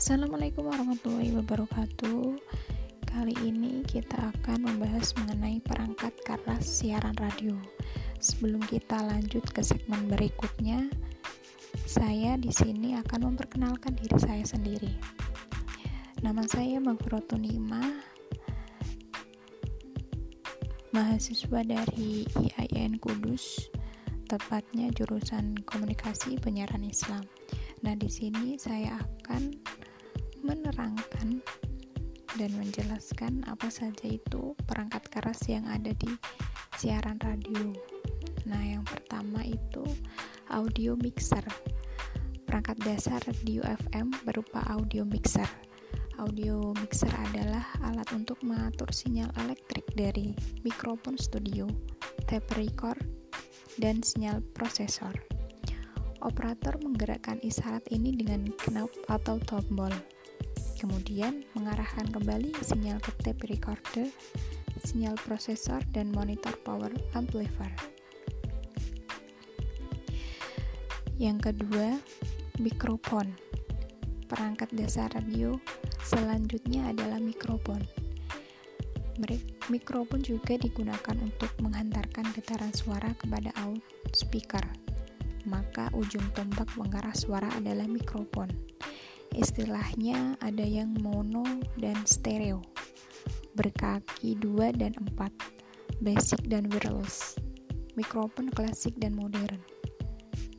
Assalamualaikum 0.00 0.64
warahmatullahi 0.64 1.28
wabarakatuh. 1.36 2.40
Kali 3.04 3.36
ini 3.44 3.84
kita 3.84 4.32
akan 4.32 4.64
membahas 4.64 5.12
mengenai 5.20 5.60
perangkat 5.60 6.16
keras 6.24 6.64
siaran 6.64 7.12
radio. 7.20 7.52
Sebelum 8.16 8.64
kita 8.64 8.96
lanjut 8.96 9.44
ke 9.52 9.60
segmen 9.60 10.08
berikutnya, 10.08 10.88
saya 11.84 12.40
di 12.40 12.48
sini 12.48 12.96
akan 12.96 13.28
memperkenalkan 13.28 13.92
diri 14.00 14.16
saya 14.16 14.40
sendiri. 14.40 14.88
Nama 16.24 16.48
saya 16.48 16.80
Magfurotun 16.80 17.44
Nima, 17.44 18.00
mahasiswa 20.96 21.60
dari 21.60 22.24
IAIN 22.40 22.96
Kudus, 22.96 23.68
tepatnya 24.32 24.88
jurusan 24.96 25.60
Komunikasi 25.68 26.40
Penyiaran 26.40 26.88
Islam. 26.88 27.20
Nah, 27.84 27.92
di 27.96 28.08
sini 28.08 28.56
saya 28.60 28.96
akan 28.96 29.56
menerangkan 30.44 31.40
dan 32.38 32.50
menjelaskan 32.56 33.42
apa 33.50 33.68
saja 33.68 34.06
itu 34.06 34.54
perangkat 34.68 35.02
keras 35.10 35.40
yang 35.50 35.66
ada 35.66 35.90
di 35.96 36.10
siaran 36.78 37.18
radio. 37.20 37.74
Nah, 38.46 38.62
yang 38.62 38.86
pertama 38.86 39.42
itu 39.44 39.82
audio 40.48 40.96
mixer. 40.96 41.42
Perangkat 42.46 42.82
dasar 42.82 43.22
radio 43.26 43.62
FM 43.62 44.10
berupa 44.26 44.64
audio 44.70 45.06
mixer. 45.06 45.46
Audio 46.18 46.76
mixer 46.76 47.10
adalah 47.30 47.64
alat 47.86 48.08
untuk 48.12 48.36
mengatur 48.44 48.90
sinyal 48.92 49.30
elektrik 49.40 49.86
dari 49.96 50.36
mikrofon 50.66 51.16
studio, 51.16 51.64
tape 52.28 52.50
record, 52.60 53.00
dan 53.80 54.04
sinyal 54.04 54.44
prosesor. 54.52 55.14
Operator 56.20 56.76
menggerakkan 56.84 57.40
isyarat 57.40 57.88
ini 57.88 58.12
dengan 58.12 58.52
knob 58.68 58.92
atau 59.08 59.40
tombol. 59.48 59.92
Kemudian 60.80 61.44
mengarahkan 61.52 62.08
kembali 62.08 62.56
sinyal 62.64 62.96
ke 63.04 63.12
tape 63.20 63.44
recorder, 63.52 64.08
sinyal 64.80 65.12
prosesor, 65.20 65.84
dan 65.92 66.08
monitor 66.08 66.56
power 66.64 66.88
amplifier. 67.12 67.76
Yang 71.20 71.52
kedua, 71.52 72.00
mikrofon. 72.56 73.28
Perangkat 74.24 74.72
dasar 74.72 75.12
radio 75.12 75.60
selanjutnya 76.00 76.88
adalah 76.88 77.20
mikrofon. 77.20 77.84
Mikrofon 79.68 80.24
juga 80.24 80.56
digunakan 80.56 81.16
untuk 81.20 81.52
menghantarkan 81.60 82.24
getaran 82.32 82.72
suara 82.72 83.12
kepada 83.20 83.52
out 83.68 83.84
speaker 84.16 84.64
maka 85.48 85.88
ujung 85.96 86.24
tombak 86.36 86.68
mengarah 86.76 87.14
suara 87.16 87.48
adalah 87.56 87.88
mikrofon. 87.88 88.50
Istilahnya 89.38 90.34
ada 90.42 90.66
yang 90.66 90.90
mono 90.98 91.46
dan 91.78 91.94
stereo, 92.02 92.58
berkaki 93.54 94.34
dua 94.34 94.74
dan 94.74 94.90
empat, 94.98 95.30
basic 96.02 96.42
dan 96.50 96.66
wireless, 96.74 97.38
mikrofon 97.94 98.50
klasik 98.50 98.98
dan 98.98 99.14
modern. 99.14 99.62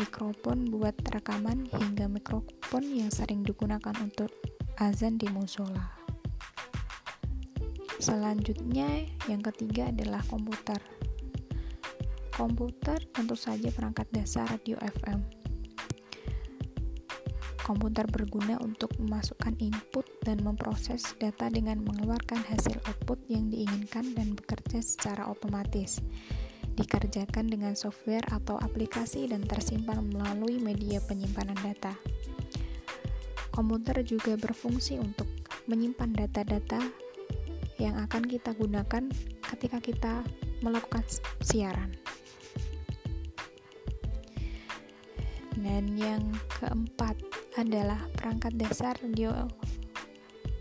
Mikrofon 0.00 0.72
buat 0.72 0.96
rekaman 1.12 1.68
hingga 1.76 2.08
mikrofon 2.08 2.82
yang 2.88 3.12
sering 3.12 3.44
digunakan 3.44 3.94
untuk 4.00 4.32
azan 4.80 5.20
di 5.20 5.28
musola. 5.28 5.94
Selanjutnya, 8.00 9.06
yang 9.30 9.44
ketiga 9.44 9.92
adalah 9.92 10.24
komputer. 10.26 10.80
Komputer 12.34 12.98
tentu 13.14 13.38
saja 13.38 13.70
perangkat 13.70 14.10
dasar 14.10 14.50
radio 14.50 14.74
FM. 14.82 15.43
Komputer 17.64 18.04
berguna 18.04 18.60
untuk 18.60 18.92
memasukkan 19.00 19.56
input 19.56 20.04
dan 20.20 20.44
memproses 20.44 21.16
data 21.16 21.48
dengan 21.48 21.80
mengeluarkan 21.80 22.44
hasil 22.44 22.76
output 22.84 23.16
yang 23.32 23.48
diinginkan 23.48 24.12
dan 24.12 24.36
bekerja 24.36 24.84
secara 24.84 25.24
otomatis. 25.32 26.04
Dikerjakan 26.76 27.48
dengan 27.48 27.72
software 27.72 28.28
atau 28.28 28.60
aplikasi 28.60 29.32
dan 29.32 29.48
tersimpan 29.48 30.04
melalui 30.12 30.60
media 30.60 31.00
penyimpanan 31.08 31.56
data. 31.64 31.96
Komputer 33.48 34.04
juga 34.04 34.36
berfungsi 34.36 35.00
untuk 35.00 35.30
menyimpan 35.64 36.12
data-data 36.12 36.84
yang 37.80 37.96
akan 37.96 38.28
kita 38.28 38.52
gunakan 38.52 39.08
ketika 39.40 39.80
kita 39.80 40.14
melakukan 40.60 41.00
siaran. 41.40 41.96
Dan 45.56 45.96
yang 45.96 46.20
keempat 46.60 47.16
adalah 47.54 47.98
perangkat 48.18 48.58
dasar 48.58 48.98
radio 49.02 49.46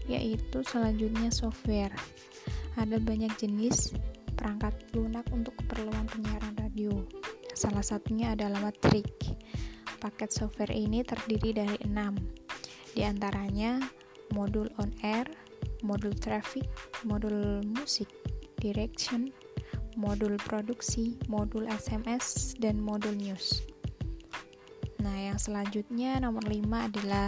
yaitu 0.06 0.60
selanjutnya 0.68 1.32
software. 1.32 1.96
Ada 2.76 3.00
banyak 3.00 3.32
jenis 3.40 3.96
perangkat 4.36 4.76
lunak 4.92 5.24
untuk 5.32 5.56
keperluan 5.64 6.10
penyiaran 6.12 6.56
radio. 6.60 6.92
Salah 7.56 7.86
satunya 7.86 8.36
adalah 8.36 8.60
Matrix. 8.60 9.32
Paket 10.04 10.36
software 10.36 10.76
ini 10.76 11.00
terdiri 11.00 11.56
dari 11.56 11.80
enam, 11.88 12.20
di 12.92 13.08
antaranya 13.08 13.80
modul 14.36 14.68
on 14.76 14.92
air, 15.00 15.24
modul 15.80 16.12
traffic, 16.12 16.68
modul 17.08 17.64
musik, 17.64 18.12
direction, 18.60 19.32
modul 19.96 20.36
produksi, 20.44 21.16
modul 21.32 21.72
SMS, 21.72 22.52
dan 22.60 22.84
modul 22.84 23.16
news. 23.16 23.64
Nah, 25.04 25.20
yang 25.20 25.36
selanjutnya 25.36 26.24
nomor 26.24 26.48
5 26.48 26.88
adalah 26.88 27.28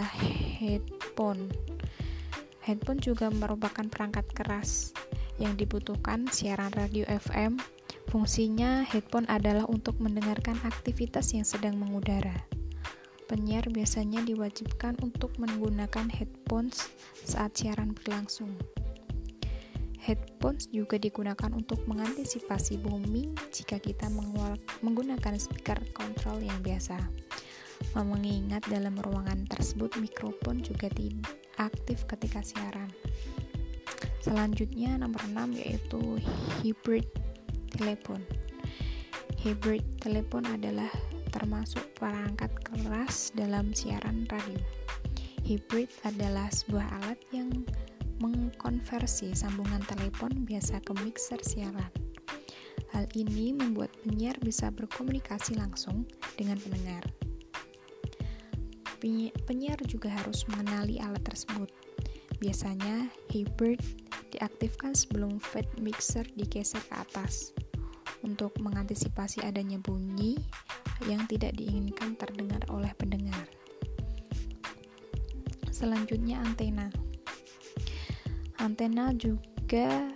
headphone. 0.56 1.52
Headphone 2.64 3.04
juga 3.04 3.28
merupakan 3.28 3.84
perangkat 3.84 4.24
keras 4.32 4.96
yang 5.36 5.60
dibutuhkan 5.60 6.24
siaran 6.32 6.72
radio 6.72 7.04
FM. 7.04 7.60
Fungsinya 8.08 8.80
headphone 8.80 9.28
adalah 9.28 9.68
untuk 9.68 10.00
mendengarkan 10.00 10.56
aktivitas 10.64 11.36
yang 11.36 11.44
sedang 11.44 11.76
mengudara. 11.76 12.48
Penyiar 13.28 13.68
biasanya 13.68 14.24
diwajibkan 14.24 14.96
untuk 15.04 15.36
menggunakan 15.36 16.08
headphones 16.08 16.88
saat 17.28 17.60
siaran 17.60 17.92
berlangsung. 17.92 18.56
Headphones 20.00 20.70
juga 20.70 21.02
digunakan 21.02 21.50
untuk 21.50 21.82
mengantisipasi 21.90 22.78
booming 22.78 23.34
jika 23.50 23.82
kita 23.82 24.06
menggunakan 24.80 25.34
speaker 25.34 25.82
kontrol 25.90 26.38
yang 26.38 26.62
biasa. 26.62 26.94
Mengingat 27.96 28.60
dalam 28.68 28.92
ruangan 29.00 29.48
tersebut 29.48 29.96
mikrofon 29.96 30.60
juga 30.60 30.92
aktif 31.56 32.04
ketika 32.04 32.44
siaran. 32.44 32.92
Selanjutnya 34.20 35.00
nomor 35.00 35.24
6 35.32 35.56
yaitu 35.56 36.20
hybrid 36.60 37.08
telepon. 37.72 38.20
Hybrid 39.40 39.80
telepon 40.04 40.44
adalah 40.44 40.92
termasuk 41.32 41.88
perangkat 41.96 42.52
keras 42.68 43.32
dalam 43.32 43.72
siaran 43.72 44.28
radio. 44.28 44.60
Hybrid 45.48 45.88
adalah 46.04 46.52
sebuah 46.52 46.84
alat 47.00 47.20
yang 47.32 47.48
mengkonversi 48.20 49.32
sambungan 49.32 49.80
telepon 49.88 50.44
biasa 50.44 50.84
ke 50.84 50.92
mixer 51.00 51.40
siaran. 51.40 51.92
Hal 52.92 53.08
ini 53.16 53.56
membuat 53.56 53.88
penyiar 54.04 54.36
bisa 54.44 54.68
berkomunikasi 54.68 55.56
langsung 55.56 56.04
dengan 56.36 56.60
pendengar 56.60 57.25
penyiar 59.46 59.78
juga 59.86 60.10
harus 60.10 60.42
mengenali 60.50 60.98
alat 60.98 61.22
tersebut. 61.24 61.70
Biasanya, 62.36 63.08
hybrid 63.32 63.80
diaktifkan 64.34 64.92
sebelum 64.92 65.40
fade 65.40 65.70
mixer 65.80 66.26
digeser 66.36 66.82
ke 66.84 66.94
atas 67.00 67.56
untuk 68.20 68.52
mengantisipasi 68.60 69.40
adanya 69.46 69.80
bunyi 69.80 70.36
yang 71.08 71.24
tidak 71.28 71.56
diinginkan 71.56 72.16
terdengar 72.16 72.60
oleh 72.68 72.90
pendengar. 72.96 73.46
Selanjutnya 75.72 76.40
antena. 76.40 76.88
Antena 78.56 79.12
juga 79.12 80.08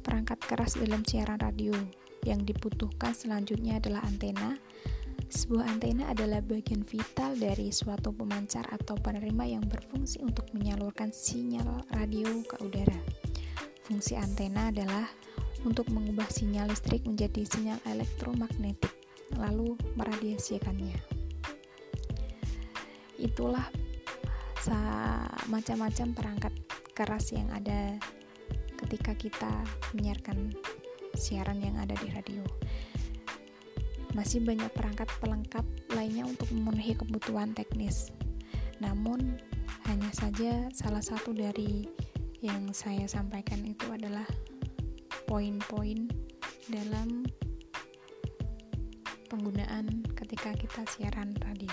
perangkat 0.00 0.40
keras 0.40 0.72
dalam 0.80 1.04
siaran 1.04 1.36
radio. 1.40 1.72
Yang 2.26 2.56
dibutuhkan 2.56 3.14
selanjutnya 3.14 3.78
adalah 3.78 4.02
antena 4.02 4.58
sebuah 5.26 5.66
antena 5.66 6.10
adalah 6.10 6.38
bagian 6.42 6.86
vital 6.86 7.34
dari 7.34 7.74
suatu 7.74 8.14
pemancar 8.14 8.62
atau 8.70 8.94
penerima 8.94 9.58
yang 9.58 9.64
berfungsi 9.66 10.22
untuk 10.22 10.46
menyalurkan 10.54 11.10
sinyal 11.10 11.82
radio 11.94 12.30
ke 12.46 12.56
udara. 12.62 13.00
Fungsi 13.86 14.14
antena 14.18 14.70
adalah 14.70 15.06
untuk 15.66 15.90
mengubah 15.90 16.26
sinyal 16.30 16.70
listrik 16.70 17.02
menjadi 17.06 17.42
sinyal 17.42 17.78
elektromagnetik, 17.86 18.94
lalu 19.38 19.74
meradiasikannya. 19.98 20.98
Itulah 23.18 23.66
macam-macam 25.46 26.10
perangkat 26.10 26.54
keras 26.90 27.30
yang 27.30 27.46
ada 27.54 27.94
ketika 28.82 29.14
kita 29.14 29.52
menyiarkan 29.94 30.54
siaran 31.14 31.62
yang 31.62 31.78
ada 31.78 31.94
di 32.02 32.10
radio. 32.10 32.42
Masih 34.16 34.40
banyak 34.40 34.72
perangkat 34.72 35.12
pelengkap 35.20 35.66
lainnya 35.92 36.24
untuk 36.24 36.48
memenuhi 36.48 36.96
kebutuhan 36.96 37.52
teknis. 37.52 38.08
Namun, 38.80 39.36
hanya 39.84 40.08
saja 40.16 40.72
salah 40.72 41.04
satu 41.04 41.36
dari 41.36 41.84
yang 42.40 42.72
saya 42.72 43.04
sampaikan 43.04 43.60
itu 43.68 43.84
adalah 43.92 44.24
poin-poin 45.28 46.08
dalam 46.72 47.28
penggunaan 49.28 50.06
ketika 50.16 50.56
kita 50.56 50.82
siaran 50.88 51.36
radio. 51.44 51.72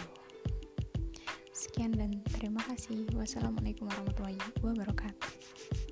Sekian 1.56 1.96
dan 1.96 2.20
terima 2.28 2.60
kasih. 2.68 3.08
Wassalamualaikum 3.16 3.88
warahmatullahi 3.88 4.42
wabarakatuh. 4.60 5.83